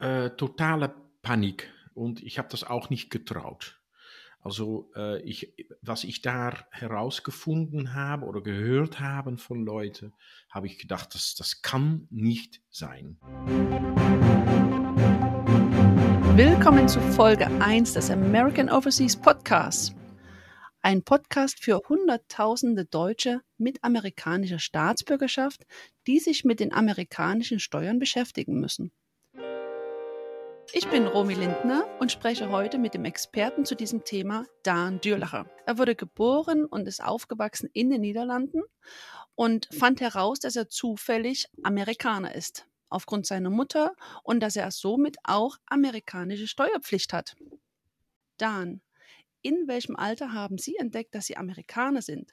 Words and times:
Äh, 0.00 0.30
totale 0.30 0.94
Panik 1.20 1.70
und 1.92 2.22
ich 2.22 2.38
habe 2.38 2.48
das 2.50 2.64
auch 2.64 2.88
nicht 2.88 3.10
getraut. 3.10 3.78
Also 4.40 4.90
äh, 4.96 5.20
ich, 5.20 5.54
was 5.82 6.04
ich 6.04 6.22
da 6.22 6.54
herausgefunden 6.70 7.92
habe 7.94 8.24
oder 8.24 8.40
gehört 8.40 8.98
habe 8.98 9.36
von 9.36 9.62
Leuten, 9.62 10.14
habe 10.48 10.68
ich 10.68 10.78
gedacht, 10.78 11.14
das, 11.14 11.34
das 11.34 11.60
kann 11.60 12.06
nicht 12.08 12.62
sein. 12.70 13.18
Willkommen 16.34 16.88
zu 16.88 16.98
Folge 17.02 17.48
1 17.60 17.92
des 17.92 18.10
American 18.10 18.70
Overseas 18.70 19.20
Podcasts. 19.20 19.94
Ein 20.80 21.02
Podcast 21.02 21.62
für 21.62 21.82
Hunderttausende 21.90 22.86
Deutsche 22.86 23.42
mit 23.58 23.84
amerikanischer 23.84 24.60
Staatsbürgerschaft, 24.60 25.66
die 26.06 26.20
sich 26.20 26.46
mit 26.46 26.58
den 26.58 26.72
amerikanischen 26.72 27.60
Steuern 27.60 27.98
beschäftigen 27.98 28.58
müssen. 28.60 28.92
Ich 30.72 30.86
bin 30.88 31.08
Romy 31.08 31.34
Lindner 31.34 31.84
und 31.98 32.12
spreche 32.12 32.48
heute 32.50 32.78
mit 32.78 32.94
dem 32.94 33.04
Experten 33.04 33.64
zu 33.64 33.74
diesem 33.74 34.04
Thema, 34.04 34.46
Dan 34.62 35.00
Dürlacher. 35.00 35.50
Er 35.66 35.78
wurde 35.78 35.96
geboren 35.96 36.64
und 36.64 36.86
ist 36.86 37.02
aufgewachsen 37.02 37.68
in 37.72 37.90
den 37.90 38.02
Niederlanden 38.02 38.62
und 39.34 39.68
fand 39.72 40.00
heraus, 40.00 40.38
dass 40.38 40.54
er 40.54 40.68
zufällig 40.68 41.48
Amerikaner 41.64 42.36
ist, 42.36 42.68
aufgrund 42.88 43.26
seiner 43.26 43.50
Mutter 43.50 43.96
und 44.22 44.40
dass 44.40 44.54
er 44.54 44.70
somit 44.70 45.16
auch 45.24 45.56
amerikanische 45.66 46.46
Steuerpflicht 46.46 47.12
hat. 47.12 47.34
Dan, 48.36 48.80
in 49.42 49.66
welchem 49.66 49.96
Alter 49.96 50.32
haben 50.32 50.56
Sie 50.56 50.76
entdeckt, 50.76 51.16
dass 51.16 51.26
Sie 51.26 51.36
Amerikaner 51.36 52.00
sind? 52.00 52.32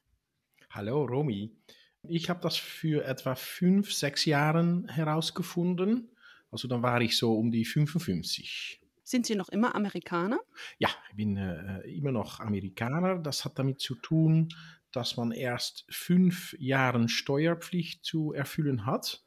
Hallo 0.70 1.06
Romy. 1.06 1.56
Ich 2.04 2.30
habe 2.30 2.42
das 2.42 2.56
für 2.56 3.04
etwa 3.04 3.34
fünf, 3.34 3.92
sechs 3.92 4.26
Jahren 4.26 4.88
herausgefunden 4.90 6.12
also 6.52 6.68
dann 6.68 6.82
war 6.82 7.02
ich 7.02 7.18
so 7.18 7.34
um 7.34 7.52
die 7.52 7.66
55. 7.66 8.82
Sind 9.04 9.26
Sie 9.26 9.36
noch 9.36 9.50
immer 9.50 9.74
Amerikaner? 9.74 10.40
Ja, 10.80 10.90
ich 11.10 11.16
bin 11.16 11.38
äh, 11.38 11.80
immer 11.90 12.12
noch 12.12 12.42
Amerikaner. 12.42 13.20
Das 13.20 13.46
hat 13.46 13.58
damit 13.58 13.80
zu 13.80 13.96
tun, 13.96 14.50
dass 14.92 15.16
man 15.16 15.32
erst 15.32 15.86
fünf 15.90 16.56
Jahre 16.60 17.08
Steuerpflicht 17.08 18.04
zu 18.04 18.34
erfüllen 18.34 18.86
hat, 18.86 19.24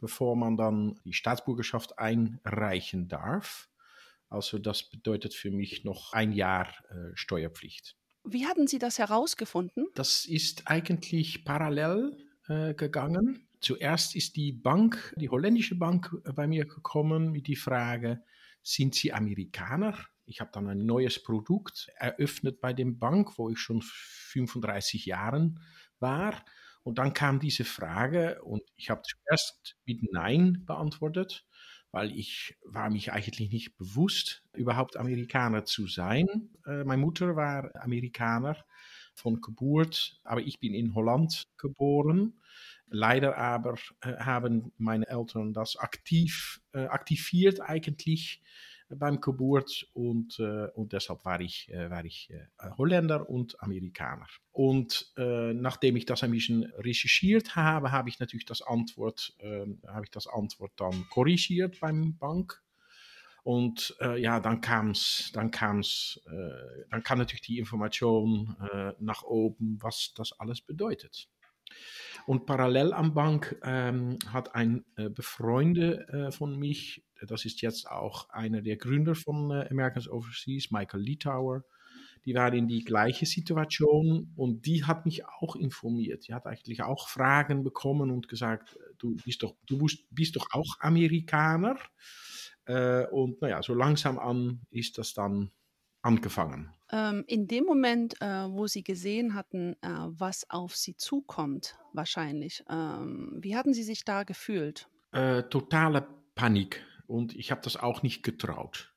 bevor 0.00 0.36
man 0.36 0.56
dann 0.56 1.00
die 1.04 1.14
Staatsbürgerschaft 1.14 1.98
einreichen 1.98 3.08
darf. 3.08 3.70
Also 4.28 4.58
das 4.58 4.90
bedeutet 4.90 5.34
für 5.34 5.50
mich 5.50 5.84
noch 5.84 6.12
ein 6.12 6.32
Jahr 6.32 6.68
äh, 6.90 7.14
Steuerpflicht. 7.14 7.96
Wie 8.24 8.46
hatten 8.46 8.66
Sie 8.66 8.78
das 8.78 8.98
herausgefunden? 8.98 9.86
Das 9.94 10.26
ist 10.26 10.68
eigentlich 10.68 11.44
parallel 11.44 12.16
äh, 12.48 12.74
gegangen. 12.74 13.46
Zuerst 13.62 14.16
ist 14.16 14.36
die 14.36 14.52
Bank, 14.52 15.14
die 15.16 15.28
holländische 15.28 15.76
Bank, 15.76 16.14
äh, 16.24 16.32
bei 16.32 16.46
mir 16.46 16.66
gekommen 16.66 17.30
mit 17.32 17.46
die 17.46 17.56
Frage, 17.56 18.22
sind 18.62 18.94
Sie 18.94 19.12
Amerikaner? 19.12 19.96
Ich 20.26 20.40
habe 20.40 20.50
dann 20.52 20.68
ein 20.68 20.84
neues 20.84 21.22
Produkt 21.22 21.88
eröffnet 21.96 22.60
bei 22.60 22.72
dem 22.72 22.98
Bank, 22.98 23.38
wo 23.38 23.50
ich 23.50 23.58
schon 23.58 23.82
35 23.82 25.06
Jahren 25.06 25.60
war. 25.98 26.44
Und 26.84 26.98
dann 26.98 27.12
kam 27.12 27.38
diese 27.38 27.64
Frage 27.64 28.42
und 28.42 28.62
ich 28.76 28.90
habe 28.90 29.02
zuerst 29.02 29.76
mit 29.84 30.12
Nein 30.12 30.64
beantwortet, 30.66 31.46
weil 31.92 32.10
ich 32.12 32.56
war 32.64 32.90
mich 32.90 33.12
eigentlich 33.12 33.50
nicht 33.52 33.76
bewusst, 33.76 34.42
überhaupt 34.54 34.96
Amerikaner 34.96 35.64
zu 35.64 35.86
sein. 35.86 36.26
Äh, 36.66 36.84
meine 36.84 37.02
Mutter 37.02 37.36
war 37.36 37.70
Amerikaner 37.76 38.56
von 39.14 39.40
Geburt, 39.40 40.18
aber 40.24 40.40
ich 40.40 40.58
bin 40.58 40.74
in 40.74 40.94
Holland 40.94 41.44
geboren. 41.58 42.40
Leider 42.92 43.36
aber 43.36 43.74
äh, 44.02 44.16
haben 44.16 44.72
meine 44.78 45.08
Eltern 45.08 45.52
das 45.52 45.76
aktiv 45.76 46.60
äh, 46.72 46.86
aktiviert 46.86 47.60
eigentlich 47.60 48.42
beim 48.96 49.20
Geburt 49.20 49.86
und, 49.92 50.38
äh, 50.38 50.68
und 50.74 50.92
deshalb 50.92 51.24
war 51.24 51.40
ich, 51.40 51.70
äh, 51.72 51.90
war 51.90 52.04
ich 52.04 52.30
äh, 52.30 52.70
Holländer 52.76 53.28
und 53.28 53.60
Amerikaner. 53.62 54.26
Und 54.50 55.12
äh, 55.16 55.52
nachdem 55.52 55.96
ich 55.96 56.06
das 56.06 56.22
ein 56.22 56.30
bisschen 56.30 56.64
recherchiert 56.78 57.56
habe, 57.56 57.92
habe 57.92 58.08
ich 58.08 58.18
natürlich 58.18 58.44
das 58.44 58.62
Antwort, 58.62 59.34
habe 59.86 60.04
ich 60.04 60.10
das 60.10 60.26
Antwort 60.26 60.72
dann 60.76 61.06
korrigiert 61.08 61.80
beim 61.80 62.16
Bank. 62.18 62.62
Und 63.44 63.96
ja, 64.18 64.38
dann 64.38 64.60
kam 64.60 64.90
es, 64.90 65.30
dann 65.32 65.50
kam's, 65.50 66.20
dann 66.90 67.02
kam 67.02 67.18
natürlich 67.18 67.40
die 67.40 67.58
Information 67.58 68.56
nach 69.00 69.24
oben, 69.24 69.78
was 69.80 70.12
das 70.14 70.38
alles 70.38 70.60
bedeutet. 70.60 71.28
Und 72.26 72.46
parallel 72.46 72.92
am 72.92 73.14
Bank 73.14 73.58
ähm, 73.64 74.18
hat 74.28 74.54
ein 74.54 74.84
äh, 74.96 75.08
Befreunde 75.08 76.08
äh, 76.08 76.32
von 76.32 76.58
mich, 76.58 77.04
das 77.26 77.44
ist 77.44 77.62
jetzt 77.62 77.88
auch 77.90 78.30
einer 78.30 78.62
der 78.62 78.76
Gründer 78.76 79.14
von 79.14 79.50
äh, 79.50 79.68
Americans 79.70 80.08
Overseas, 80.08 80.70
Michael 80.70 81.00
Litauer, 81.00 81.64
die 82.24 82.34
war 82.34 82.52
in 82.52 82.68
die 82.68 82.84
gleiche 82.84 83.26
Situation 83.26 84.32
und 84.36 84.64
die 84.66 84.84
hat 84.84 85.04
mich 85.06 85.26
auch 85.26 85.56
informiert. 85.56 86.28
Die 86.28 86.34
hat 86.34 86.46
eigentlich 86.46 86.82
auch 86.82 87.08
Fragen 87.08 87.64
bekommen 87.64 88.10
und 88.10 88.28
gesagt, 88.28 88.76
äh, 88.76 88.94
du 88.98 89.16
bist 89.24 89.42
doch, 89.42 89.56
du 89.66 89.86
bist 90.10 90.36
doch 90.36 90.46
auch 90.52 90.76
Amerikaner. 90.80 91.76
Äh, 92.66 93.06
und 93.06 93.40
naja, 93.42 93.62
so 93.62 93.74
langsam 93.74 94.18
an 94.18 94.60
ist 94.70 94.98
das 94.98 95.14
dann 95.14 95.50
angefangen. 96.02 96.72
Ähm, 96.90 97.24
in 97.26 97.48
dem 97.48 97.64
Moment, 97.64 98.20
äh, 98.20 98.26
wo 98.26 98.66
Sie 98.66 98.82
gesehen 98.82 99.34
hatten, 99.34 99.74
äh, 99.80 99.88
was 100.08 100.48
auf 100.50 100.76
Sie 100.76 100.96
zukommt, 100.96 101.76
wahrscheinlich, 101.92 102.62
ähm, 102.68 103.38
wie 103.40 103.56
hatten 103.56 103.72
Sie 103.72 103.82
sich 103.82 104.04
da 104.04 104.24
gefühlt? 104.24 104.88
Äh, 105.12 105.44
totale 105.44 106.06
Panik 106.34 106.84
und 107.06 107.34
ich 107.34 107.50
habe 107.50 107.62
das 107.64 107.76
auch 107.76 108.02
nicht 108.02 108.22
getraut. 108.22 108.92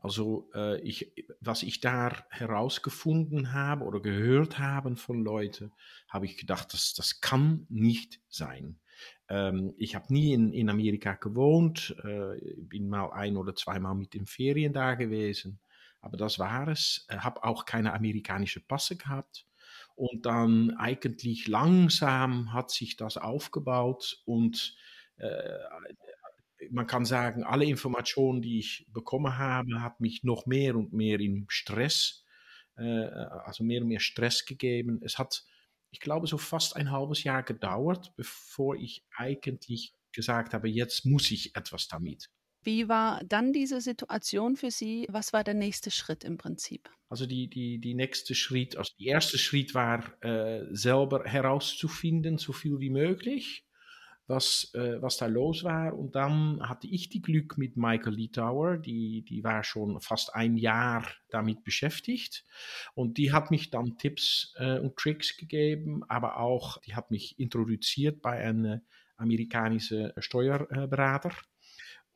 Also 0.00 0.48
äh, 0.54 0.80
ich, 0.80 1.12
was 1.40 1.62
ich 1.62 1.80
da 1.80 2.24
herausgefunden 2.30 3.52
habe 3.52 3.84
oder 3.84 4.00
gehört 4.00 4.58
habe 4.58 4.94
von 4.96 5.24
Leuten, 5.24 5.72
habe 6.08 6.26
ich 6.26 6.36
gedacht, 6.36 6.72
das, 6.72 6.94
das 6.94 7.20
kann 7.20 7.66
nicht 7.68 8.20
sein. 8.28 8.78
Ähm, 9.28 9.74
ich 9.76 9.96
habe 9.96 10.12
nie 10.12 10.32
in, 10.32 10.52
in 10.52 10.70
Amerika 10.70 11.14
gewohnt, 11.14 11.96
äh, 12.04 12.56
bin 12.56 12.88
mal 12.88 13.10
ein 13.10 13.36
oder 13.36 13.54
zweimal 13.56 13.96
mit 13.96 14.14
den 14.14 14.26
Ferien 14.26 14.72
da 14.72 14.94
gewesen 14.94 15.58
aber 16.00 16.16
das 16.16 16.38
war 16.38 16.68
es. 16.68 17.06
Ich 17.10 17.18
habe 17.18 17.44
auch 17.44 17.64
keine 17.64 17.92
amerikanische 17.92 18.60
Passe 18.60 18.96
gehabt. 18.96 19.46
Und 19.94 20.26
dann 20.26 20.76
eigentlich 20.76 21.48
langsam 21.48 22.52
hat 22.52 22.70
sich 22.70 22.96
das 22.96 23.16
aufgebaut 23.16 24.22
und 24.24 24.76
äh, 25.16 25.58
man 26.70 26.86
kann 26.86 27.04
sagen, 27.04 27.44
alle 27.44 27.64
Informationen, 27.64 28.42
die 28.42 28.58
ich 28.60 28.86
bekommen 28.92 29.38
habe, 29.38 29.80
hat 29.80 30.00
mich 30.00 30.24
noch 30.24 30.46
mehr 30.46 30.76
und 30.76 30.92
mehr 30.92 31.20
in 31.20 31.46
Stress, 31.48 32.24
äh, 32.76 32.82
also 32.84 33.64
mehr 33.64 33.82
und 33.82 33.88
mehr 33.88 34.00
Stress 34.00 34.44
gegeben. 34.44 35.00
Es 35.02 35.18
hat, 35.18 35.44
ich 35.90 36.00
glaube, 36.00 36.26
so 36.26 36.38
fast 36.38 36.76
ein 36.76 36.90
halbes 36.90 37.24
Jahr 37.24 37.42
gedauert, 37.42 38.12
bevor 38.16 38.76
ich 38.76 39.04
eigentlich 39.16 39.94
gesagt 40.12 40.54
habe, 40.54 40.68
jetzt 40.68 41.06
muss 41.06 41.30
ich 41.30 41.54
etwas 41.54 41.88
damit. 41.88 42.30
Wie 42.68 42.86
war 42.86 43.24
dann 43.24 43.54
diese 43.54 43.80
Situation 43.80 44.54
für 44.54 44.70
Sie? 44.70 45.06
Was 45.08 45.32
war 45.32 45.42
der 45.42 45.54
nächste 45.54 45.90
Schritt 45.90 46.22
im 46.22 46.36
Prinzip? 46.36 46.90
Also 47.08 47.24
die, 47.24 47.48
die, 47.48 47.78
die 47.78 47.94
nächste 47.94 48.34
Schritt, 48.34 48.76
also 48.76 48.92
der 49.00 49.06
erste 49.06 49.38
Schritt 49.38 49.74
war 49.74 50.04
äh, 50.22 50.66
selber 50.72 51.24
herauszufinden, 51.24 52.36
so 52.36 52.52
viel 52.52 52.78
wie 52.78 52.90
möglich, 52.90 53.64
was, 54.26 54.70
äh, 54.74 55.00
was 55.00 55.16
da 55.16 55.28
los 55.28 55.64
war. 55.64 55.98
Und 55.98 56.14
dann 56.14 56.60
hatte 56.60 56.88
ich 56.88 57.08
die 57.08 57.22
Glück 57.22 57.56
mit 57.56 57.78
Michael 57.78 58.12
Litauer, 58.12 58.76
die, 58.76 59.24
die 59.26 59.42
war 59.42 59.64
schon 59.64 59.98
fast 60.02 60.34
ein 60.34 60.58
Jahr 60.58 61.06
damit 61.30 61.64
beschäftigt. 61.64 62.44
Und 62.92 63.16
die 63.16 63.32
hat 63.32 63.50
mich 63.50 63.70
dann 63.70 63.96
Tipps 63.96 64.52
äh, 64.58 64.78
und 64.78 64.94
Tricks 64.96 65.38
gegeben, 65.38 66.02
aber 66.06 66.38
auch, 66.38 66.76
die 66.82 66.94
hat 66.94 67.10
mich 67.10 67.38
introduziert 67.38 68.20
bei 68.20 68.32
einem 68.32 68.82
amerikanischen 69.16 70.12
Steuerberater. 70.18 71.32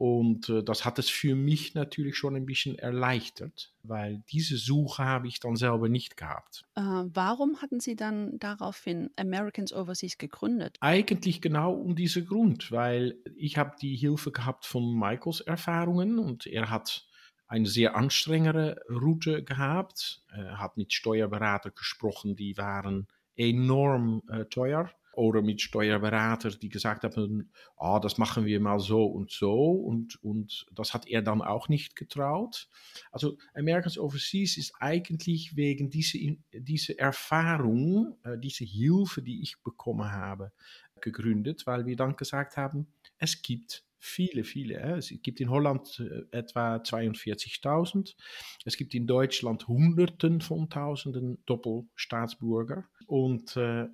Und 0.03 0.49
äh, 0.49 0.65
das 0.65 0.85
hat 0.85 0.99
es 0.99 1.09
für 1.09 1.37
mich 1.37 1.77
natürlich 1.77 2.17
schon 2.17 2.35
ein 2.35 2.45
bisschen 2.45 2.77
erleichtert, 2.77 3.73
weil 3.85 4.25
diese 4.33 4.57
Suche 4.57 5.05
habe 5.05 5.29
ich 5.29 5.39
dann 5.39 5.55
selber 5.55 5.89
nicht 5.89 6.17
gehabt. 6.17 6.65
Äh, 6.75 6.81
warum 6.81 7.63
hatten 7.63 7.79
Sie 7.79 7.95
dann 7.95 8.37
daraufhin 8.41 9.11
Americans 9.15 9.73
Overseas 9.73 10.19
gegründet? 10.19 10.77
Eigentlich 10.81 11.41
genau 11.41 11.75
um 11.75 11.95
diesen 11.95 12.27
Grund, 12.27 12.73
weil 12.73 13.15
ich 13.37 13.59
habe 13.59 13.77
die 13.81 13.95
Hilfe 13.95 14.33
gehabt 14.33 14.67
von 14.67 14.93
Michaels 14.93 15.41
Erfahrungen 15.41 16.19
und 16.19 16.49
er 16.49 16.69
hat 16.69 17.07
eine 17.47 17.69
sehr 17.69 17.95
anstrengende 17.95 18.83
Route 18.91 19.45
gehabt. 19.45 20.25
Er 20.33 20.59
hat 20.59 20.77
mit 20.77 20.93
Steuerberatern 20.93 21.75
gesprochen, 21.77 22.35
die 22.35 22.57
waren 22.57 23.07
enorm 23.37 24.23
äh, 24.29 24.47
teuer 24.47 24.91
oder 25.15 25.43
mit 25.43 25.61
Steuerberater, 25.61 26.51
die 26.51 26.69
gesagt 26.69 27.05
haben, 27.05 27.51
ah, 27.77 28.01
das 28.01 28.19
machen 28.19 28.45
wir 28.45 28.61
mal 28.61 28.81
so 28.81 29.05
und 29.05 29.31
so 29.31 29.73
und, 29.73 30.23
und 30.23 30.67
das 30.73 30.95
hat 30.95 31.07
er 31.07 31.23
dann 31.23 31.43
auch 31.43 31.69
nicht 31.69 31.97
getraut. 31.97 32.69
Also 33.11 33.37
Americans 33.55 33.99
Overseas 33.99 34.57
ist 34.57 34.75
eigentlich 34.81 35.57
wegen 35.57 35.91
dieser 35.91 36.19
diese 36.53 36.99
Erfahrung, 36.99 38.17
äh, 38.25 38.39
diese 38.39 38.65
Hilfe, 38.65 39.23
die 39.23 39.43
ich 39.43 39.57
bekommen 39.63 40.11
habe, 40.11 40.53
gegründet, 41.01 41.67
weil 41.67 41.87
wir 41.87 41.97
dann 41.97 42.17
gesagt 42.17 42.57
haben, 42.57 42.87
es 43.19 43.43
gibt 43.43 43.85
viele, 43.99 44.43
viele. 44.43 44.81
Es 44.97 45.13
gibt 45.23 45.41
in 45.41 45.51
Holland 45.51 46.01
äh, 46.01 46.37
etwa 46.37 46.77
42.000. 46.77 48.15
Es 48.65 48.77
gibt 48.77 48.95
in 48.95 49.07
Deutschland 49.07 49.69
Hunderten 49.69 50.41
von 50.41 50.69
Tausenden 50.69 51.39
Doppelstaatsbürger. 51.47 52.85
Und 53.07 53.57
äh, 53.57 53.85
äh, 53.85 53.89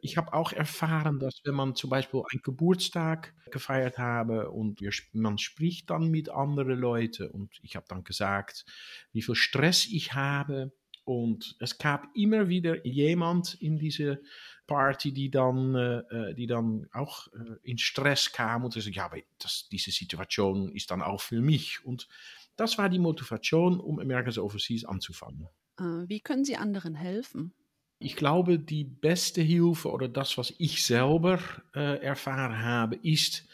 ich 0.00 0.16
habe 0.16 0.32
auch 0.32 0.52
erfahren, 0.52 1.18
dass 1.18 1.40
wenn 1.44 1.54
man 1.54 1.74
zum 1.74 1.90
Beispiel 1.90 2.22
einen 2.32 2.42
Geburtstag 2.42 3.34
gefeiert 3.50 3.98
habe 3.98 4.50
und 4.50 4.80
wir, 4.80 4.90
man 5.12 5.36
spricht 5.36 5.90
dann 5.90 6.08
mit 6.10 6.30
anderen 6.30 6.78
Leuten 6.78 7.30
und 7.30 7.50
ich 7.62 7.76
habe 7.76 7.84
dann 7.88 8.02
gesagt, 8.02 8.64
wie 9.12 9.20
viel 9.20 9.34
Stress 9.34 9.86
ich 9.86 10.14
habe 10.14 10.72
und 11.08 11.56
es 11.58 11.78
gab 11.78 12.06
immer 12.14 12.48
wieder 12.48 12.86
jemand 12.86 13.54
in 13.54 13.78
diese 13.78 14.20
Party, 14.66 15.12
die 15.12 15.30
dann, 15.30 15.74
äh, 15.74 15.98
äh 16.10 16.34
die 16.34 16.46
dann 16.46 16.86
auch 16.92 17.28
äh, 17.28 17.56
in 17.62 17.78
Stress 17.78 18.30
kam 18.30 18.64
und 18.64 18.74
sagte, 18.74 18.90
ja, 18.90 19.06
aber 19.06 19.16
das, 19.38 19.68
diese 19.72 19.90
Situation 19.90 20.70
ist 20.72 20.90
dann 20.90 21.00
auch 21.00 21.22
für 21.22 21.40
mich. 21.40 21.82
Und 21.82 22.08
das 22.56 22.76
war 22.76 22.90
die 22.90 22.98
Motivation, 22.98 23.80
um 23.80 23.98
Americans 23.98 24.36
Overseas 24.38 24.84
anzufangen. 24.84 25.48
Wie 25.78 26.20
können 26.20 26.44
Sie 26.44 26.56
anderen 26.56 26.96
helfen? 26.96 27.54
Ich 27.98 28.14
glaube, 28.14 28.58
die 28.58 28.84
beste 28.84 29.42
Hilfe 29.42 29.90
oder 29.90 30.08
das, 30.08 30.38
was 30.38 30.54
ich 30.58 30.84
selber 30.84 31.40
äh, 31.74 32.00
erfahren 32.00 32.62
habe, 32.62 32.96
ist, 32.96 33.46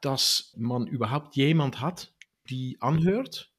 dass 0.00 0.52
man 0.56 0.86
überhaupt 0.86 1.36
jemand 1.36 1.80
hat, 1.80 2.12
die 2.48 2.78
anhört 2.80 3.52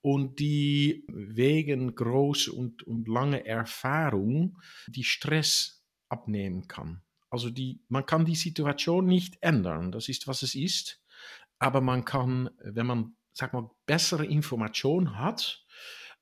und 0.00 0.38
die 0.38 1.04
wegen 1.08 1.94
groß 1.94 2.48
und, 2.48 2.82
und 2.82 3.08
lange 3.08 3.44
Erfahrung 3.44 4.58
die 4.86 5.04
Stress 5.04 5.84
abnehmen 6.08 6.66
kann. 6.66 7.02
Also 7.30 7.50
die, 7.50 7.82
man 7.88 8.06
kann 8.06 8.24
die 8.24 8.36
Situation 8.36 9.06
nicht 9.06 9.36
ändern, 9.42 9.92
das 9.92 10.08
ist, 10.08 10.26
was 10.26 10.42
es 10.42 10.54
ist, 10.54 11.02
aber 11.58 11.80
man 11.80 12.04
kann, 12.04 12.48
wenn 12.60 12.86
man, 12.86 13.16
sag 13.32 13.52
mal, 13.52 13.70
bessere 13.86 14.24
Information 14.24 15.18
hat, 15.18 15.64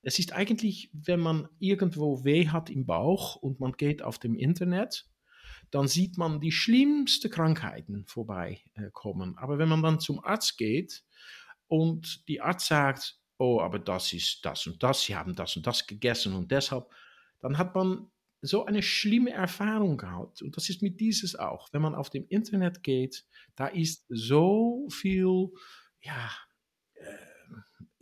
es 0.02 0.18
ist 0.18 0.32
eigentlich, 0.32 0.90
wenn 0.92 1.20
man 1.20 1.48
irgendwo 1.58 2.24
weh 2.24 2.48
hat 2.48 2.70
im 2.70 2.86
Bauch 2.86 3.36
und 3.36 3.60
man 3.60 3.72
geht 3.72 4.02
auf 4.02 4.18
dem 4.18 4.34
Internet, 4.34 5.06
dann 5.70 5.88
sieht 5.88 6.16
man 6.16 6.40
die 6.40 6.52
schlimmsten 6.52 7.30
Krankheiten 7.30 8.04
vorbeikommen. 8.06 9.36
Aber 9.36 9.58
wenn 9.58 9.68
man 9.68 9.82
dann 9.82 10.00
zum 10.00 10.22
Arzt 10.24 10.58
geht 10.58 11.04
und 11.66 12.28
die 12.28 12.40
Arzt 12.40 12.68
sagt, 12.68 13.18
oh, 13.38 13.60
aber 13.60 13.78
das 13.78 14.12
ist 14.12 14.44
das 14.44 14.66
und 14.66 14.82
das, 14.82 15.02
sie 15.02 15.16
haben 15.16 15.34
das 15.34 15.56
und 15.56 15.66
das 15.66 15.86
gegessen 15.86 16.34
und 16.34 16.50
deshalb, 16.50 16.88
dann 17.40 17.58
hat 17.58 17.74
man 17.74 18.10
so 18.42 18.64
eine 18.64 18.82
schlimme 18.82 19.30
Erfahrung 19.30 19.96
gehabt. 19.96 20.42
Und 20.42 20.56
das 20.56 20.68
ist 20.68 20.82
mit 20.82 21.00
dieses 21.00 21.36
auch. 21.36 21.68
Wenn 21.72 21.82
man 21.82 21.94
auf 21.94 22.10
dem 22.10 22.26
Internet 22.28 22.82
geht, 22.82 23.24
da 23.56 23.66
ist 23.66 24.04
so 24.08 24.88
viel, 24.90 25.50
ja, 26.00 26.30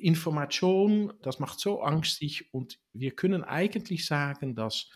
Information, 0.05 1.15
das 1.23 1.39
macht 1.39 1.59
so 1.59 1.83
angstig 1.83 2.53
und 2.53 2.79
wir 2.93 3.13
können 3.13 3.43
eigentlich 3.43 4.05
sagen, 4.05 4.55
dass 4.55 4.91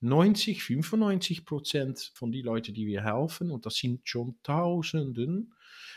90, 0.00 0.62
95 0.62 1.46
Prozent 1.46 2.12
von 2.14 2.30
den 2.30 2.44
Leuten, 2.44 2.74
die 2.74 2.86
wir 2.86 3.02
helfen, 3.02 3.50
und 3.50 3.64
das 3.64 3.76
sind 3.76 4.06
schon 4.06 4.36
Tausenden, 4.42 5.54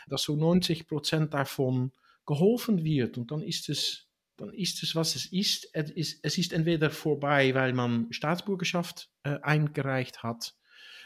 dass 0.08 0.22
so 0.22 0.34
90 0.34 0.86
Prozent 0.86 1.34
davon 1.34 1.92
geholfen 2.24 2.84
wird. 2.84 3.18
Und 3.18 3.30
dann 3.30 3.42
ist 3.42 3.68
es, 3.68 4.06
dann 4.36 4.52
ist 4.54 4.82
es, 4.82 4.94
was 4.94 5.14
es 5.14 5.26
ist. 5.26 5.68
Es 5.72 5.90
ist, 5.90 6.20
es 6.22 6.38
ist 6.38 6.52
entweder 6.54 6.90
vorbei, 6.90 7.54
weil 7.54 7.74
man 7.74 8.10
Staatsbürgerschaft 8.12 9.10
äh, 9.24 9.38
eingereicht 9.42 10.22
hat, 10.22 10.54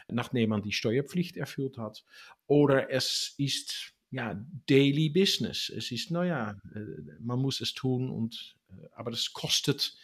nachdem 0.09 0.51
man 0.51 0.63
die 0.63 0.73
Steuerpflicht 0.73 1.37
erfüllt 1.37 1.77
hat, 1.77 2.05
oder 2.47 2.91
es 2.91 3.35
ist 3.37 3.95
ja, 4.11 4.41
Daily 4.67 5.11
Business. 5.11 5.69
Es 5.69 5.91
ist, 5.91 6.11
naja, 6.11 6.59
äh, 6.75 6.81
man 7.21 7.41
muss 7.41 7.61
es 7.61 7.75
tun, 7.75 8.11
und, 8.11 8.57
äh, 8.71 8.89
aber 8.93 9.13
es 9.13 9.33
kostet, 9.33 9.97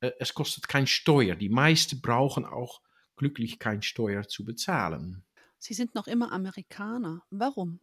äh, 0.00 0.12
es 0.18 0.34
kostet 0.34 0.68
kein 0.68 0.86
Steuer. 0.86 1.36
Die 1.36 1.48
meisten 1.48 2.00
brauchen 2.00 2.44
auch 2.44 2.80
glücklich 3.16 3.58
kein 3.58 3.82
Steuer 3.82 4.26
zu 4.26 4.44
bezahlen. 4.44 5.22
Sie 5.58 5.74
sind 5.74 5.94
noch 5.94 6.06
immer 6.06 6.32
Amerikaner. 6.32 7.22
Warum? 7.30 7.80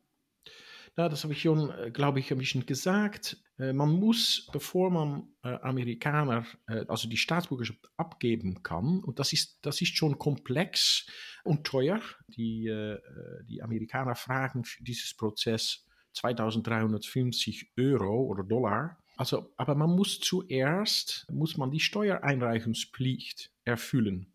Na, 0.95 1.09
das 1.09 1.23
habe 1.23 1.33
ich 1.33 1.41
schon, 1.41 1.69
äh, 1.71 1.91
glaube 1.91 2.19
ich, 2.19 2.31
ein 2.31 2.37
bisschen 2.37 2.65
gesagt. 2.65 3.37
Äh, 3.57 3.73
man 3.73 3.89
muss, 3.89 4.49
bevor 4.51 4.89
man 4.89 5.29
äh, 5.43 5.55
Amerikaner, 5.61 6.45
also 6.87 7.07
die 7.07 7.17
Staatsbürgerschaft 7.17 7.89
abgeben 7.97 8.63
kann, 8.63 8.99
und 9.03 9.19
das 9.19 9.33
ist, 9.33 9.59
das 9.61 9.81
ist 9.81 9.95
schon 9.95 10.17
komplex 10.17 11.07
und 11.43 11.65
teuer. 11.65 12.01
Die, 12.27 12.71
die 13.47 13.61
Amerikaner 13.61 14.15
fragen 14.15 14.63
für 14.63 14.83
dieses 14.83 15.15
Prozess 15.15 15.85
2350 16.13 17.71
Euro 17.77 18.25
oder 18.25 18.43
Dollar. 18.43 18.97
Also, 19.17 19.51
aber 19.57 19.75
man 19.75 19.89
muss 19.89 20.19
zuerst, 20.19 21.27
muss 21.29 21.57
man 21.57 21.71
die 21.71 21.79
Steuereinreichungspflicht 21.79 23.51
erfüllen. 23.65 24.33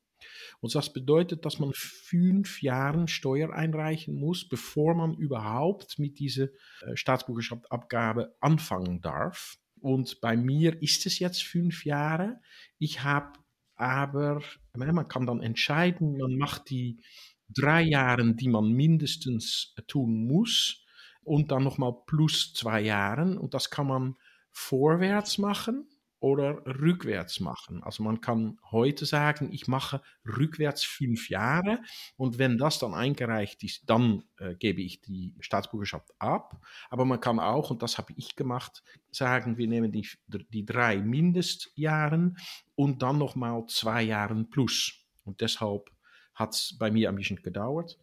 Und 0.61 0.75
das 0.75 0.93
bedeutet, 0.93 1.44
dass 1.44 1.58
man 1.58 1.73
fünf 1.75 2.62
Jahre 2.62 3.08
Steuer 3.08 3.52
einreichen 3.52 4.14
muss, 4.14 4.49
bevor 4.49 4.94
man 4.94 5.14
überhaupt 5.14 5.99
mit 5.99 6.19
dieser 6.19 6.44
äh, 6.82 6.94
Staatsbürgerschaftsabgabe 6.94 8.37
anfangen 8.41 9.00
darf. 9.00 9.58
Und 9.81 10.20
bei 10.20 10.37
mir 10.37 10.81
ist 10.82 11.06
es 11.06 11.19
jetzt 11.19 11.43
fünf 11.43 11.85
Jahre. 11.85 12.41
Ich 12.79 13.02
habe 13.02 13.38
aber, 13.76 14.43
man 14.75 15.08
kann 15.08 15.26
dann 15.26 15.41
entscheiden, 15.41 16.17
man 16.17 16.37
macht 16.37 16.70
die 16.70 17.00
drei 17.49 17.82
Jahre, 17.82 18.35
die 18.35 18.49
man 18.49 18.73
mindestens 18.73 19.75
tun 19.87 20.26
muss, 20.26 20.81
und 21.23 21.50
dann 21.50 21.64
nochmal 21.64 21.94
plus 22.06 22.52
zwei 22.55 22.82
Jahre. 22.82 23.38
Und 23.38 23.55
das 23.55 23.70
kann 23.70 23.87
man 23.87 24.17
vorwärts 24.52 25.38
machen 25.38 25.88
oder 26.24 26.64
rückwärts 26.64 27.38
machen. 27.40 27.82
Also 27.82 28.02
man 28.02 28.22
kann 28.22 28.58
heute 28.70 29.04
sagen, 29.04 29.52
ich 29.52 29.68
mache 29.68 30.00
rückwärts 30.26 30.82
fünf 30.82 31.28
Jahre 31.28 31.80
und 32.16 32.38
wenn 32.38 32.56
das 32.56 32.78
dann 32.78 32.94
eingereicht 32.94 33.62
ist, 33.62 33.82
dann 33.90 34.22
äh, 34.38 34.54
gebe 34.54 34.80
ich 34.80 35.02
die 35.02 35.34
Staatsbürgerschaft 35.40 36.10
ab. 36.18 36.62
Aber 36.88 37.04
man 37.04 37.20
kann 37.20 37.38
auch, 37.38 37.70
und 37.70 37.82
das 37.82 37.98
habe 37.98 38.14
ich 38.16 38.36
gemacht, 38.36 38.82
sagen, 39.10 39.58
wir 39.58 39.68
nehmen 39.68 39.92
die, 39.92 40.08
die 40.26 40.64
drei 40.64 40.96
Mindestjahren 40.96 42.38
und 42.74 43.02
dann 43.02 43.18
nochmal 43.18 43.66
zwei 43.66 44.00
Jahre 44.02 44.44
plus. 44.44 45.04
Und 45.24 45.42
deshalb 45.42 45.90
hat 46.34 46.54
es 46.54 46.74
bei 46.78 46.90
mir 46.90 47.10
ein 47.10 47.16
bisschen 47.16 47.42
gedauert. 47.42 47.98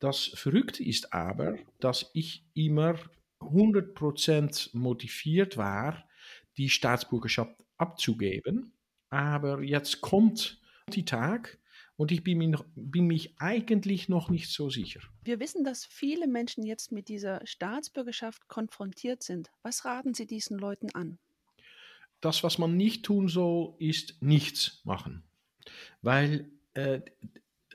Das 0.00 0.26
Verrückte 0.34 0.84
ist 0.84 1.14
aber, 1.14 1.56
dass 1.80 2.10
ich 2.12 2.44
immer 2.52 2.96
100% 3.40 4.76
motiviert 4.76 5.56
war, 5.56 6.04
die 6.56 6.68
Staatsbürgerschaft 6.68 7.64
abzugeben. 7.76 8.72
Aber 9.10 9.62
jetzt 9.62 10.00
kommt 10.00 10.60
die 10.92 11.04
Tag 11.04 11.58
und 11.96 12.10
ich 12.10 12.24
bin, 12.24 12.38
mich, 12.38 12.58
bin 12.74 13.06
mich 13.06 13.34
eigentlich 13.38 14.08
noch 14.08 14.28
nicht 14.28 14.50
so 14.50 14.70
sicher. 14.70 15.00
Wir 15.22 15.40
wissen, 15.40 15.64
dass 15.64 15.84
viele 15.84 16.26
Menschen 16.26 16.64
jetzt 16.64 16.90
mit 16.90 17.08
dieser 17.08 17.40
Staatsbürgerschaft 17.46 18.48
konfrontiert 18.48 19.22
sind. 19.22 19.50
Was 19.62 19.84
raten 19.84 20.14
Sie 20.14 20.26
diesen 20.26 20.58
Leuten 20.58 20.90
an? 20.94 21.18
Das, 22.20 22.42
was 22.42 22.58
man 22.58 22.76
nicht 22.76 23.04
tun 23.04 23.28
soll, 23.28 23.74
ist 23.78 24.20
nichts 24.22 24.80
machen. 24.84 25.22
Weil 26.02 26.50
äh, 26.74 27.00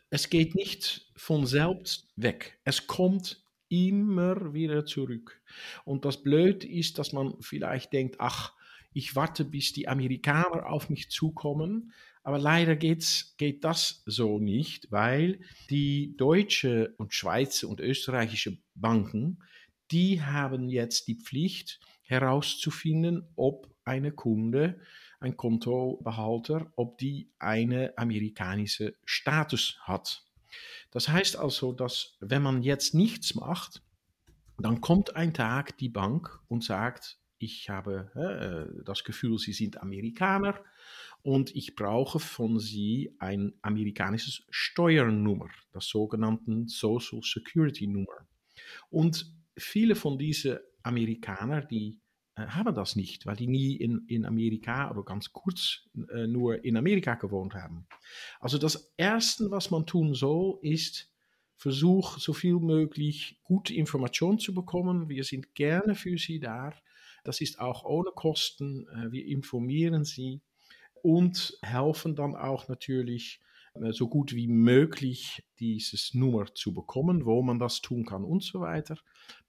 es 0.10 0.30
geht 0.30 0.56
nicht 0.56 1.12
von 1.16 1.46
selbst 1.46 2.10
weg. 2.16 2.60
Es 2.64 2.88
kommt 2.88 3.44
immer 3.70 4.54
wieder 4.54 4.86
zurück. 4.86 5.42
Und 5.86 6.04
das 6.04 6.22
Blöd 6.22 6.64
ist, 6.64 6.98
dass 6.98 7.14
man 7.14 7.40
vielleicht 7.42 7.94
denkt, 7.94 8.16
ach, 8.20 8.54
ich 8.94 9.16
warte, 9.16 9.46
bis 9.46 9.74
die 9.74 9.88
Amerikaner 9.88 10.68
auf 10.68 10.90
mich 10.90 11.10
zukommen. 11.10 11.94
Aber 12.24 12.38
leider 12.38 12.76
geht's, 12.76 13.36
geht 13.38 13.64
das 13.64 14.04
so 14.06 14.40
nicht, 14.40 14.92
weil 14.92 15.40
die 15.70 16.16
deutsche 16.18 16.94
und 16.98 17.14
Schweizer 17.14 17.70
und 17.70 17.80
österreichische 17.80 18.58
Banken, 18.76 19.40
die 19.92 20.22
haben 20.22 20.70
jetzt 20.70 21.08
die 21.08 21.16
Pflicht 21.16 21.80
herauszufinden, 22.04 23.28
ob 23.36 23.74
eine 23.86 24.12
Kunde, 24.12 24.80
ein 25.20 25.38
Kontobehalter, 25.38 26.72
ob 26.76 26.98
die 26.98 27.30
eine 27.40 27.98
amerikanische 27.98 28.96
Status 29.06 29.78
hat. 29.82 30.24
Das 30.92 31.10
heißt 31.10 31.38
also, 31.38 31.72
dass 31.72 32.18
wenn 32.20 32.42
man 32.42 32.64
jetzt 32.64 32.94
nichts 32.94 33.36
macht, 33.36 33.82
dann 34.58 34.82
kommt 34.82 35.16
ein 35.16 35.34
Tag 35.34 35.78
die 35.78 35.90
Bank 35.90 36.40
und 36.48 36.64
sagt, 36.64 37.20
ich 37.40 37.70
habe 37.70 38.12
äh, 38.16 38.84
das 38.84 39.04
Gefühl, 39.04 39.38
Sie 39.40 39.54
sind 39.54 39.82
Amerikaner 39.82 40.56
und 41.22 41.56
ich 41.56 41.76
brauche 41.76 42.20
von 42.20 42.60
Sie 42.60 43.16
ein 43.20 43.54
amerikanisches 43.62 44.46
Steuernummer, 44.50 45.50
das 45.72 45.88
sogenannte 45.88 46.66
Social 46.68 47.22
Security 47.24 47.88
Nummer. 47.88 48.28
Und 48.90 49.34
viele 49.58 49.96
von 49.96 50.18
diesen 50.18 50.60
Amerikanern, 50.84 51.68
die 51.70 52.00
äh, 52.36 52.46
haben 52.48 52.76
das 52.76 52.96
nicht, 52.96 53.26
weil 53.26 53.36
die 53.36 53.48
nie 53.48 53.76
in, 53.76 54.06
in 54.08 54.26
Amerika 54.26 54.92
oder 54.92 55.04
ganz 55.04 55.32
kurz 55.32 55.88
äh, 56.14 56.28
nur 56.28 56.64
in 56.64 56.78
Amerika 56.78 57.16
gewohnt 57.16 57.54
haben. 57.54 57.88
Also 58.40 58.58
das 58.58 58.94
Erste, 58.98 59.50
was 59.52 59.72
man 59.72 59.86
tun 59.86 60.14
soll, 60.14 60.60
ist 60.62 61.12
versuch 61.56 62.20
so 62.20 62.32
viel 62.32 62.56
möglich 62.56 63.40
gute 63.44 63.74
Informationen 63.74 64.40
zu 64.40 64.54
bekommen. 64.54 65.10
Wir 65.10 65.26
sind 65.26 65.56
gerne 65.56 65.96
für 65.96 66.18
Sie 66.18 66.40
da. 66.40 66.74
Das 67.24 67.42
ist 67.42 67.60
auch 67.60 67.84
ohne 67.86 68.12
Kosten. 68.12 68.88
Äh, 68.88 69.12
wir 69.12 69.26
informieren 69.26 70.04
Sie 70.04 70.42
und 71.02 71.58
helfen 71.62 72.16
dann 72.16 72.36
auch 72.36 72.68
natürlich 72.68 73.40
äh, 73.76 73.92
so 73.92 74.08
gut 74.08 74.34
wie 74.34 74.48
möglich 74.48 75.44
dieses 75.60 76.14
Nummer 76.14 76.54
zu 76.54 76.74
bekommen, 76.74 77.26
wo 77.26 77.42
man 77.42 77.60
das 77.60 77.82
tun 77.82 78.06
kann 78.06 78.24
und 78.24 78.44
so 78.44 78.62
weiter. 78.62 78.98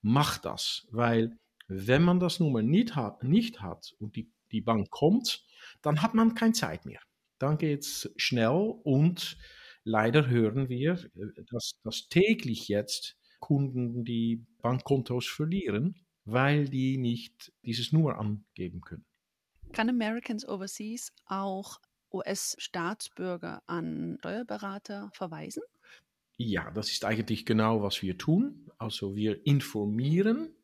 Macht 0.02 0.44
das, 0.44 0.86
weil 0.90 1.36
wenn 1.68 2.02
man 2.02 2.20
das 2.20 2.40
Nummer 2.40 2.62
nicht 2.62 2.96
hat, 2.96 3.22
nicht 3.22 3.60
hat 3.60 3.94
und 3.98 4.16
die, 4.16 4.32
die 4.50 4.60
Bank 4.60 4.90
kommt, 4.90 5.44
dann 5.82 6.02
hat 6.02 6.14
man 6.14 6.34
keine 6.34 6.52
Zeit 6.52 6.84
mehr. 6.84 7.00
Dann 7.38 7.58
geht 7.58 7.80
es 7.80 8.12
schnell 8.16 8.74
und 8.82 9.38
leider 9.84 10.28
hören 10.28 10.68
wir, 10.68 10.92
äh, 11.14 11.44
dass, 11.50 11.72
dass 11.84 12.08
täglich 12.08 12.68
jetzt 12.68 13.16
Kunden 13.40 14.04
die 14.04 14.44
Bankkontos 14.60 15.26
verlieren, 15.26 15.94
weil 16.32 16.68
die 16.68 16.96
nicht 16.96 17.52
dieses 17.62 17.92
Nummer 17.92 18.18
angeben 18.18 18.80
können. 18.80 19.04
Kann 19.72 19.88
Americans 19.88 20.46
Overseas 20.46 21.12
auch 21.26 21.80
US-Staatsbürger 22.12 23.62
an 23.66 24.16
Steuerberater 24.18 25.10
verweisen? 25.12 25.62
Ja, 26.36 26.70
das 26.70 26.90
ist 26.90 27.04
eigentlich 27.04 27.44
genau, 27.44 27.82
was 27.82 28.02
wir 28.02 28.16
tun. 28.18 28.70
Also 28.78 29.14
wir 29.14 29.46
informieren 29.46 30.54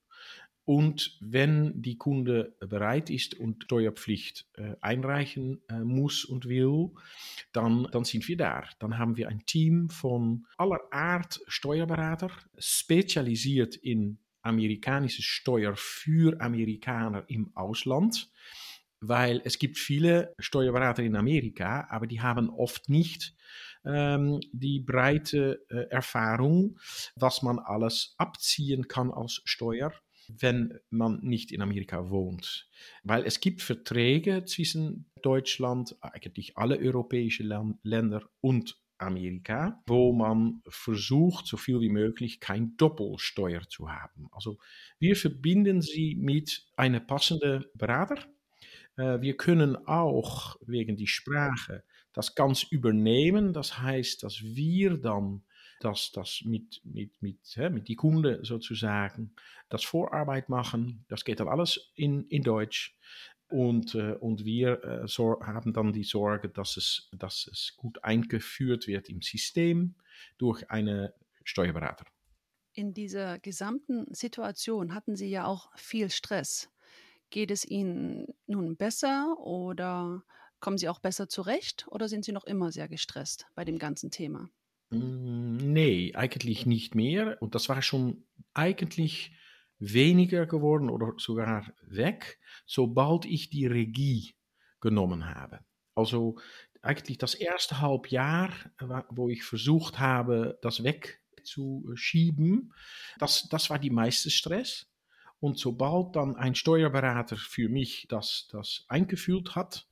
und 0.67 1.17
wenn 1.21 1.81
die 1.81 1.97
Kunde 1.97 2.57
bereit 2.59 3.09
ist 3.09 3.35
und 3.35 3.63
Steuerpflicht 3.65 4.49
äh, 4.55 4.75
einreichen 4.81 5.63
äh, 5.69 5.79
muss 5.79 6.25
und 6.25 6.49
will, 6.49 6.91
dann, 7.53 7.87
dann 7.93 8.05
sind 8.05 8.27
wir 8.27 8.37
da. 8.37 8.65
Dann 8.81 8.99
haben 8.99 9.17
wir 9.17 9.29
ein 9.29 9.47
Team 9.47 9.91
von 9.91 10.45
aller 10.57 10.81
Art 10.91 11.41
Steuerberater, 11.47 12.33
spezialisiert 12.59 13.77
in 13.77 14.19
amerikanische 14.47 15.23
Steuer 15.23 15.75
für 15.77 16.41
Amerikaner 16.41 17.25
im 17.29 17.51
Ausland. 17.55 18.31
Weil 19.01 19.43
es 19.45 19.59
gibt 19.59 19.77
viele 19.77 20.35
Steuerberater 20.39 21.03
in 21.03 21.17
Amerika, 21.17 21.87
aber 21.91 22.07
die 22.07 22.23
haben 22.23 22.49
oft 22.49 22.89
nicht 22.89 23.35
ähm, 23.85 24.41
die 24.53 24.81
breite 24.81 25.61
äh, 25.69 25.91
Erfahrung, 25.91 26.79
was 27.15 27.43
man 27.43 27.59
alles 27.59 28.15
abziehen 28.17 28.89
kann 28.89 29.11
als 29.11 29.43
Steuer 29.45 29.93
wenn 30.29 30.79
man 30.91 31.21
nicht 31.23 31.53
in 31.53 31.63
Amerika 31.63 32.11
wohnt. 32.11 32.69
Weil 33.03 33.25
es 33.25 33.41
gibt 33.41 33.63
Verträge 33.63 34.45
zwischen 34.45 35.11
Deutschland, 35.23 35.97
eigentlich 36.01 36.57
alle 36.57 36.79
europäischen 36.79 37.79
Länder 37.83 38.29
und 38.41 38.77
Amerika, 38.99 39.83
wo 39.87 40.13
man 40.13 40.63
versucht, 40.69 41.47
so 41.47 41.57
viel 41.57 41.81
wie 41.81 41.89
möglich 41.89 42.41
kein 42.41 42.77
Doppelsteuer 42.77 43.63
zu 43.69 43.91
haben. 43.91 44.29
Also 44.33 44.59
wir 44.99 45.17
verbinden 45.17 45.83
sie 45.83 46.15
mit 46.15 46.67
einem 46.77 47.07
passenden 47.07 47.65
Berater. 47.75 48.19
Äh, 48.97 49.21
wir 49.21 49.37
können 49.37 49.77
auch 49.87 50.57
wegen 50.67 50.97
die 50.97 51.07
Sprache 51.07 51.85
das 52.13 52.35
ganz 52.35 52.63
übernehmen. 52.63 53.53
Das 53.53 53.79
heißt, 53.79 54.23
dass 54.23 54.43
wir 54.43 54.97
dann 54.97 55.43
dass 55.81 56.11
das 56.13 56.43
mit, 56.45 56.81
mit, 56.85 57.21
mit, 57.21 57.39
hè, 57.55 57.71
mit 57.71 57.89
die 57.89 57.97
Kunde 57.97 58.41
sozusagen 58.43 59.35
das 59.69 59.85
Vorarbeit 59.85 60.49
machen. 60.49 61.05
Das 61.09 61.25
geht 61.25 61.41
dann 61.41 61.49
alles 61.49 61.93
in, 61.95 62.27
in 62.29 62.43
Deutsch. 62.43 62.97
Und, 63.49 63.95
äh, 63.95 64.13
und 64.15 64.45
wir 64.45 64.83
äh, 64.83 65.07
haben 65.09 65.73
dann 65.73 65.93
die 65.93 66.03
Sorge, 66.03 66.49
dass 66.49 66.77
es, 66.77 67.09
dass 67.17 67.49
es 67.51 67.75
gut 67.77 68.03
eingeführt 68.03 68.87
wird 68.89 69.09
im 69.09 69.23
System 69.23 69.95
durch 70.37 70.69
einen 70.71 71.11
Steuerberater. 71.45 72.07
In 72.73 72.93
dieser 72.93 73.39
gesamten 73.39 74.13
Situation 74.13 74.95
hatten 74.95 75.17
Sie 75.17 75.31
ja 75.31 75.47
auch 75.47 75.71
viel 75.77 76.11
Stress. 76.11 76.69
Geht 77.31 77.51
es 77.51 77.65
Ihnen 77.65 78.27
nun 78.47 78.77
besser 78.77 79.37
oder 79.39 80.23
kommen 80.61 80.77
Sie 80.77 80.89
auch 80.89 80.99
besser 80.99 81.29
zurecht 81.29 81.87
oder 81.89 82.09
sind 82.09 82.25
Sie 82.25 82.33
noch 82.33 82.45
immer 82.45 82.73
sehr 82.73 82.89
gestresst 82.89 83.47
bei 83.55 83.65
dem 83.65 83.79
ganzen 83.79 84.11
Thema? 84.11 84.51
Hm, 84.91 85.57
nee, 85.73 86.13
eigentlich 86.15 86.67
nicht 86.67 86.95
mehr. 86.95 87.39
Und 87.41 87.55
das 87.55 87.69
war 87.69 87.81
schon 87.83 88.25
eigentlich 88.55 89.33
weniger 89.79 90.47
geworden 90.47 90.91
oder 90.91 91.15
sogar 91.19 91.73
weg, 91.83 92.39
sobald 92.67 93.25
ich 93.25 93.51
die 93.51 93.67
Regie 93.67 94.35
genommen 94.81 95.35
habe. 95.35 95.61
Also 95.95 96.39
eigentlich 96.83 97.19
das 97.19 97.35
erste 97.35 97.81
Halbjahr, 97.81 98.51
wo 99.11 99.29
ich 99.29 99.43
versucht 99.43 99.99
habe, 99.99 100.59
das 100.63 100.85
wegzuschieben, 100.85 102.73
das, 103.19 103.49
das 103.49 103.71
war 103.71 103.79
die 103.79 103.91
meiste 103.91 104.31
Stress. 104.31 104.87
Und 105.39 105.59
sobald 105.59 106.17
dann 106.17 106.37
ein 106.37 106.55
Steuerberater 106.55 107.37
für 107.37 107.69
mich 107.69 108.07
das, 108.09 108.49
das 108.51 108.85
eingeführt 108.89 109.55
hat, 109.55 109.87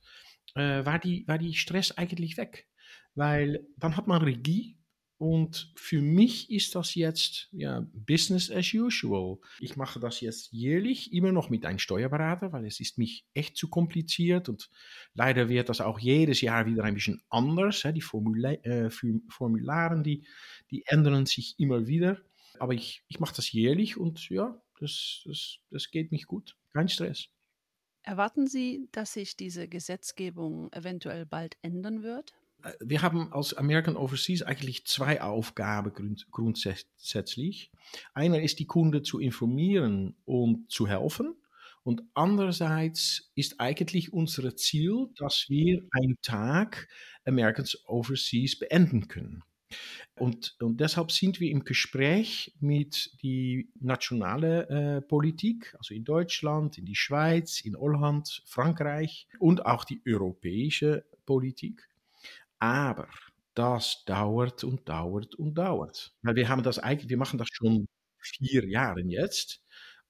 äh, 0.55 0.85
war, 0.85 0.99
die, 0.99 1.27
war 1.27 1.37
die 1.37 1.53
Stress 1.53 1.91
eigentlich 1.91 2.37
weg. 2.37 2.67
Weil 3.13 3.67
dann 3.77 3.95
hat 3.95 4.07
man 4.07 4.21
Regie 4.21 4.77
und 5.17 5.71
für 5.75 6.01
mich 6.01 6.51
ist 6.51 6.75
das 6.75 6.93
jetzt 6.93 7.47
ja, 7.51 7.87
Business 7.93 8.51
as 8.51 8.73
usual. 8.73 9.37
Ich 9.59 9.77
mache 9.77 9.99
das 9.99 10.19
jetzt 10.19 10.51
jährlich 10.51 11.13
immer 11.13 11.31
noch 11.31 11.49
mit 11.49 11.65
einem 11.65 11.79
Steuerberater, 11.79 12.51
weil 12.51 12.65
es 12.65 12.81
ist 12.81 12.97
mich 12.97 13.25
echt 13.33 13.55
zu 13.55 13.69
kompliziert 13.69 14.49
und 14.49 14.69
leider 15.13 15.47
wird 15.47 15.69
das 15.69 15.79
auch 15.79 15.99
jedes 15.99 16.41
Jahr 16.41 16.65
wieder 16.65 16.83
ein 16.83 16.95
bisschen 16.95 17.21
anders. 17.29 17.87
Die 17.95 18.01
Formula 18.01 18.51
äh, 18.51 18.89
Formularen, 18.89 20.03
die, 20.03 20.27
die 20.69 20.83
ändern 20.85 21.25
sich 21.25 21.55
immer 21.59 21.87
wieder. 21.87 22.19
Aber 22.59 22.73
ich, 22.73 23.03
ich 23.07 23.19
mache 23.19 23.35
das 23.35 23.51
jährlich 23.51 23.95
und 23.95 24.29
ja, 24.29 24.61
das, 24.79 25.21
das, 25.25 25.59
das 25.71 25.91
geht 25.91 26.11
mich 26.11 26.25
gut. 26.25 26.57
Kein 26.73 26.89
Stress. 26.89 27.29
Erwarten 28.03 28.47
Sie, 28.47 28.87
dass 28.91 29.13
sich 29.13 29.35
diese 29.37 29.67
Gesetzgebung 29.67 30.71
eventuell 30.73 31.25
bald 31.25 31.57
ändern 31.61 32.03
wird? 32.03 32.35
Äh, 32.65 32.73
wir 32.79 33.01
haben 33.01 33.31
als 33.31 33.53
American 33.53 33.95
Overseas 33.95 34.41
eigentlich 34.41 34.85
zwei 34.85 35.21
Aufgaben 35.21 35.93
grund 35.93 36.27
grundsätzlich. 36.31 37.71
Einer 38.13 38.41
ist 38.41 38.59
die 38.59 38.67
Kunde 38.67 39.03
zu 39.03 39.19
informieren 39.19 40.15
und 40.25 40.69
zu 40.71 40.87
helfen. 40.87 41.35
Und 41.83 42.01
andererseits 42.15 43.31
ist 43.35 43.59
eigentlich 43.59 44.11
unser 44.11 44.55
Ziel, 44.55 45.09
dass 45.17 45.45
wir 45.49 45.83
einen 45.91 46.17
Tag 46.23 46.87
Americans 47.25 47.87
Overseas 47.87 48.57
beenden 48.57 49.07
können. 49.07 49.43
Und, 50.15 50.55
und 50.61 50.79
deshalb 50.79 51.11
sind 51.11 51.39
wir 51.39 51.51
im 51.51 51.63
Gespräch 51.63 52.55
mit 52.59 53.11
die 53.21 53.69
nationale 53.79 54.69
äh, 54.69 55.01
Politik, 55.01 55.75
also 55.77 55.93
in 55.93 56.05
Deutschland, 56.05 56.77
in 56.79 56.85
die 56.85 56.95
Schweiz, 56.95 57.61
in 57.61 57.75
Holland, 57.75 58.41
Frankreich 58.45 59.27
und 59.37 59.65
auch 59.65 59.83
die 59.83 60.01
europäische 60.07 61.05
Politik 61.25 61.87
aber 62.59 63.09
das 63.53 64.03
dauert 64.05 64.63
und 64.63 64.87
dauert 64.87 65.35
und 65.35 65.55
dauert. 65.55 66.13
Weil 66.21 66.35
wir 66.35 66.49
haben 66.49 66.63
das 66.63 66.79
eigentlich, 66.79 67.09
wir 67.09 67.17
machen 67.17 67.39
das 67.39 67.47
schon 67.51 67.87
vier 68.19 68.67
Jahre 68.67 69.01
jetzt. 69.01 69.61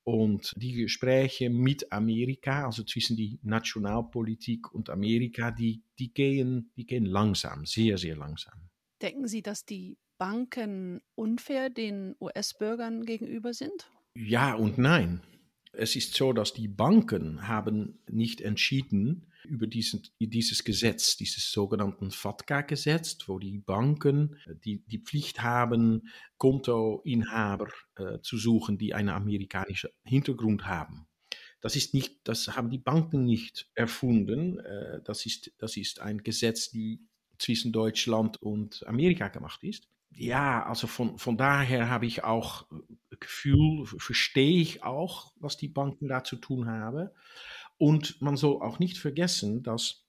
Und 0.04 0.54
die 0.56 0.74
Gespräche 0.74 1.50
mit 1.50 1.92
Amerika, 1.92 2.66
also 2.66 2.84
zwischen 2.84 3.18
die 3.18 3.40
Nationalpolitik 3.42 4.72
und 4.72 4.92
Amerika, 4.92 5.50
die, 5.50 5.82
die, 5.98 6.14
gehen, 6.14 6.72
die 6.78 6.86
gehen 6.86 7.06
langsam, 7.06 7.66
sehr, 7.66 7.98
sehr 7.98 8.16
langsam. 8.16 8.70
Denken 9.02 9.28
Sie, 9.28 9.42
dass 9.42 9.66
die 9.66 9.98
Banken 10.20 11.02
unfair 11.16 11.70
den 11.70 12.16
US-Bürgern 12.22 13.04
gegenüber 13.06 13.54
sind? 13.54 13.90
Ja 14.14 14.54
und 14.54 14.78
nein. 14.78 15.22
Es 15.74 15.96
ist 15.96 16.14
so, 16.14 16.34
dass 16.34 16.54
die 16.54 16.68
Banken 16.68 17.48
haben 17.48 18.00
nicht 18.08 18.42
entschieden, 18.42 19.26
über 19.46 19.68
diesen, 19.68 20.04
dieses 20.20 20.64
Gesetz, 20.64 21.18
dieses 21.18 21.52
sogenannten 21.52 22.12
FATCA-Gesetz, 22.12 23.18
wo 23.28 23.40
die 23.40 23.58
Banken 23.58 24.38
äh, 24.46 24.56
die, 24.56 24.84
die 24.86 25.00
Pflicht 25.00 25.42
haben, 25.42 26.10
Kontoinhaber 26.38 27.70
äh, 27.96 28.20
zu 28.22 28.38
suchen, 28.38 28.78
die 28.78 28.94
einen 28.94 29.10
amerikanischen 29.10 29.90
Hintergrund 30.04 30.68
haben. 30.68 31.08
Das 31.62 31.76
ist 31.76 31.94
nicht, 31.94 32.28
das 32.28 32.56
haben 32.56 32.70
die 32.70 32.78
Banken 32.78 33.26
nicht 33.26 33.70
erfunden. 33.74 34.60
Äh, 34.60 35.02
das 35.04 35.26
ist, 35.26 35.52
das 35.58 35.78
ist 35.78 36.00
ein 36.00 36.24
Gesetz, 36.24 36.70
die 36.70 37.02
zwischen 37.40 37.72
Deutschland 37.72 38.42
und 38.42 38.86
Amerika 38.88 39.28
gemacht 39.30 39.64
ist. 39.64 39.88
Ja, 40.12 40.66
also 40.66 40.88
von, 40.88 41.18
von 41.18 41.38
daher 41.38 41.90
habe 41.90 42.06
ich 42.06 42.24
auch 42.24 42.72
äh, 42.72 43.16
Gefühl, 43.20 43.86
verstehe 43.86 44.62
ich 44.62 44.84
auch, 44.84 45.34
was 45.38 45.58
die 45.58 45.68
Banken 45.68 46.08
da 46.08 46.24
zu 46.24 46.36
tun 46.38 46.70
haben. 46.70 47.10
Und 47.78 48.22
man 48.22 48.38
soll 48.38 48.62
auch 48.62 48.80
nicht 48.80 48.98
vergessen, 48.98 49.64
dass 49.64 50.04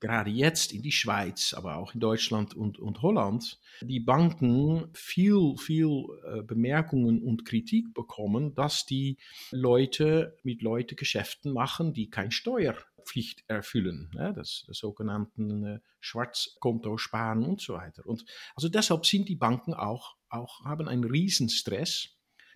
gerade 0.00 0.30
jetzt 0.30 0.72
in 0.72 0.82
die 0.82 0.92
Schweiz, 0.92 1.54
aber 1.54 1.76
auch 1.76 1.94
in 1.94 2.00
Deutschland 2.00 2.54
und, 2.54 2.78
und 2.78 3.00
Holland, 3.00 3.58
die 3.80 4.00
Banken 4.00 4.90
viel, 4.92 5.56
viel 5.56 6.04
äh, 6.26 6.42
Bemerkungen 6.42 7.22
und 7.22 7.46
Kritik 7.46 7.94
bekommen, 7.94 8.54
dass 8.54 8.84
die 8.84 9.16
Leute 9.52 10.36
mit 10.42 10.60
Leuten 10.60 10.96
Geschäften 10.96 11.52
machen, 11.52 11.94
die 11.94 12.10
kein 12.10 12.30
Steuer 12.30 12.74
Steuerpflicht 13.06 13.44
erfüllen, 13.48 14.10
ja, 14.14 14.32
das, 14.32 14.64
das 14.66 14.78
sogenannten 14.78 15.64
äh, 15.64 15.80
Schwarzkonto 16.00 16.98
sparen 16.98 17.44
und 17.44 17.60
so 17.60 17.74
weiter. 17.74 18.04
Und 18.06 18.24
also 18.54 18.68
deshalb 18.68 19.06
sind 19.06 19.28
die 19.28 19.36
Banken 19.36 19.74
auch, 19.74 20.16
auch 20.28 20.64
haben 20.64 20.88
einen 20.88 21.04
Riesenstress. 21.04 22.10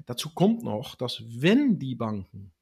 Dazu 0.07 0.31
kommt 0.31 0.63
noch, 0.63 0.95
dass 0.95 1.23
wenn 1.27 1.79
die 1.79 1.95
Banken 1.95 2.53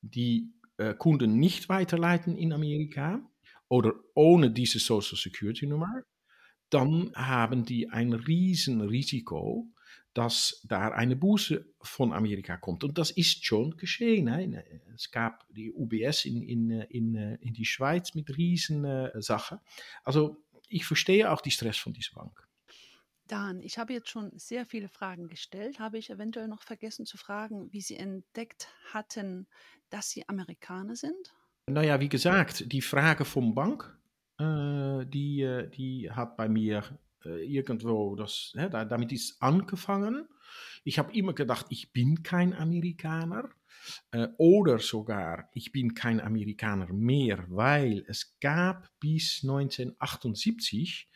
die 0.00 0.52
äh, 0.76 0.94
Kunden 0.94 1.38
nicht 1.38 1.68
weiterleiten 1.68 2.36
in 2.36 2.52
Amerika 2.52 3.20
oder 3.68 3.94
ohne 4.14 4.50
diese 4.50 4.78
Social 4.78 5.16
Security 5.16 5.66
Nummer, 5.66 6.02
dann 6.70 7.12
haben 7.14 7.64
die 7.64 7.90
ein 7.90 8.12
Riesenrisiko, 8.12 9.68
dass 10.14 10.60
da 10.64 10.88
eine 10.88 11.16
Buße 11.16 11.66
von 11.80 12.12
Amerika 12.12 12.56
kommt. 12.56 12.84
Und 12.84 12.98
das 12.98 13.10
ist 13.10 13.44
schon 13.44 13.76
geschehen. 13.76 14.28
Hè? 14.28 14.64
Es 14.94 15.10
gab 15.10 15.46
die 15.50 15.72
UBS 15.72 16.24
in, 16.24 16.42
in, 16.42 16.70
in, 16.70 17.14
in 17.14 17.52
die 17.52 17.64
Schweiz 17.64 18.14
mit 18.14 18.36
Riesensachen. 18.36 19.58
Also 20.04 20.42
ich 20.68 20.84
verstehe 20.84 21.30
auch 21.30 21.40
die 21.40 21.50
Stress 21.50 21.76
von 21.76 21.92
dieser 21.92 22.14
Bank. 22.14 22.48
Dan, 23.26 23.62
ich 23.62 23.78
habe 23.78 23.94
jetzt 23.94 24.10
schon 24.10 24.30
sehr 24.36 24.66
viele 24.66 24.88
Fragen 24.88 25.28
gestellt. 25.28 25.78
Habe 25.78 25.98
ich 25.98 26.10
eventuell 26.10 26.48
noch 26.48 26.62
vergessen 26.62 27.06
zu 27.06 27.16
fragen, 27.16 27.72
wie 27.72 27.80
Sie 27.80 27.96
entdeckt 27.96 28.68
hatten, 28.92 29.46
dass 29.88 30.10
Sie 30.10 30.28
Amerikaner 30.28 30.94
sind? 30.94 31.34
Naja, 31.66 31.98
wie 32.00 32.10
gesagt, 32.10 32.70
die 32.70 32.82
Frage 32.82 33.24
vom 33.24 33.54
Bank, 33.54 33.98
äh, 34.38 35.06
die, 35.06 35.40
äh, 35.40 35.70
die 35.70 36.10
hat 36.10 36.36
bei 36.36 36.48
mir 36.48 36.82
äh, 37.24 37.42
irgendwo, 37.44 38.14
das, 38.14 38.52
ja, 38.54 38.68
damit 38.84 39.12
ist 39.12 39.40
angefangen. 39.40 40.28
Ich 40.84 40.98
habe 40.98 41.14
immer 41.14 41.32
gedacht, 41.32 41.66
ich 41.70 41.92
bin 41.92 42.22
kein 42.22 42.52
Amerikaner 42.52 43.48
äh, 44.10 44.28
oder 44.36 44.78
sogar, 44.78 45.48
ich 45.54 45.72
bin 45.72 45.94
kein 45.94 46.20
Amerikaner 46.20 46.92
mehr, 46.92 47.44
weil 47.48 48.04
es 48.06 48.38
gab 48.40 48.88
bis 49.00 49.40
1978 49.42 51.08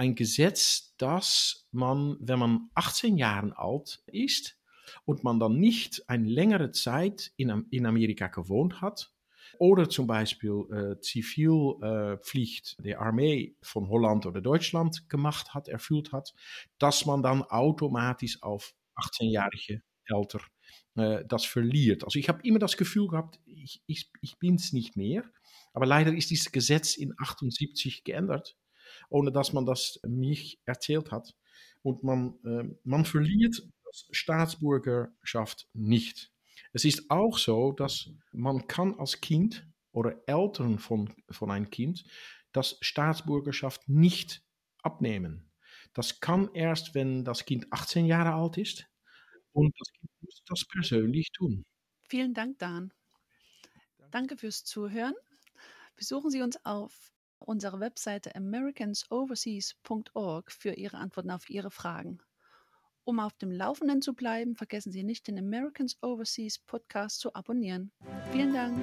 ein 0.00 0.14
Gesetz, 0.14 0.94
dass 0.96 1.68
man, 1.72 2.16
wenn 2.20 2.38
man 2.38 2.70
18 2.74 3.18
Jahre 3.18 3.58
alt 3.58 4.02
ist 4.06 4.58
und 5.04 5.24
man 5.24 5.38
dann 5.38 5.60
nicht 5.60 6.08
eine 6.08 6.26
längere 6.26 6.70
Zeit 6.72 7.32
in, 7.36 7.66
in 7.70 7.84
Amerika 7.84 8.28
gewohnt 8.28 8.80
hat, 8.80 9.12
oder 9.58 9.90
zum 9.90 10.06
Beispiel 10.06 10.64
äh, 10.72 11.00
Zivilpflicht 11.00 12.76
äh, 12.78 12.82
der 12.82 13.02
Armee 13.02 13.56
von 13.60 13.90
Holland 13.90 14.24
oder 14.24 14.40
Deutschland 14.40 15.06
gemacht 15.10 15.52
hat, 15.52 15.68
erfüllt 15.68 16.12
hat, 16.12 16.32
dass 16.78 17.04
man 17.04 17.22
dann 17.22 17.42
automatisch 17.42 18.42
auf 18.42 18.72
18-jährige 18.96 19.82
älter 20.06 20.40
äh, 20.94 21.26
das 21.26 21.44
verliert. 21.44 22.04
Also 22.04 22.18
ich 22.18 22.30
habe 22.30 22.40
immer 22.42 22.58
das 22.58 22.78
Gefühl 22.78 23.08
gehabt, 23.08 23.38
ich, 23.44 23.82
ich, 23.86 24.10
ich 24.22 24.38
bin 24.38 24.54
es 24.54 24.72
nicht 24.72 24.96
mehr. 24.96 25.24
Aber 25.74 25.84
leider 25.84 26.14
ist 26.14 26.30
dieses 26.30 26.52
Gesetz 26.52 26.96
in 26.96 27.12
78 27.18 28.02
geändert, 28.02 28.56
ohne 29.10 29.32
dass 29.32 29.52
man 29.52 29.66
das 29.66 30.00
mich 30.06 30.60
erzählt 30.64 31.12
hat. 31.12 31.34
Und 31.82 32.02
man, 32.02 32.38
äh, 32.44 32.74
man 32.84 33.04
verliert 33.04 33.62
das 33.84 34.08
Staatsbürgerschaft 34.10 35.68
nicht. 35.74 36.32
Es 36.72 36.84
ist 36.84 37.10
auch 37.10 37.38
so, 37.38 37.72
dass 37.72 38.10
man 38.32 38.66
kann 38.66 38.98
als 38.98 39.20
Kind 39.20 39.66
oder 39.92 40.22
Eltern 40.26 40.78
von, 40.78 41.12
von 41.30 41.50
einem 41.50 41.70
Kind 41.70 42.04
das 42.52 42.78
Staatsbürgerschaft 42.80 43.88
nicht 43.88 44.42
abnehmen. 44.82 45.50
Das 45.94 46.20
kann 46.20 46.50
erst, 46.54 46.94
wenn 46.94 47.24
das 47.24 47.44
Kind 47.44 47.66
18 47.72 48.06
Jahre 48.06 48.34
alt 48.34 48.56
ist 48.58 48.86
und 49.52 49.74
das 49.78 49.92
Kind 49.92 50.10
muss 50.20 50.42
das 50.46 50.64
persönlich 50.66 51.32
tun. 51.32 51.64
Vielen 52.08 52.34
Dank, 52.34 52.58
Dan. 52.58 52.92
Danke 54.10 54.36
fürs 54.36 54.64
Zuhören. 54.64 55.14
Besuchen 55.96 56.30
Sie 56.30 56.42
uns 56.42 56.64
auf 56.64 57.12
unserer 57.40 57.80
Webseite 57.80 58.36
americansoverseas.org 58.36 60.52
für 60.52 60.72
Ihre 60.72 60.98
Antworten 60.98 61.30
auf 61.30 61.48
Ihre 61.50 61.70
Fragen. 61.70 62.18
Um 63.04 63.18
auf 63.18 63.32
dem 63.38 63.50
Laufenden 63.50 64.02
zu 64.02 64.12
bleiben, 64.14 64.56
vergessen 64.56 64.92
Sie 64.92 65.02
nicht, 65.02 65.26
den 65.26 65.38
Americans 65.38 65.96
Overseas 66.02 66.58
Podcast 66.58 67.20
zu 67.20 67.34
abonnieren. 67.34 67.92
Vielen 68.30 68.52
Dank. 68.52 68.78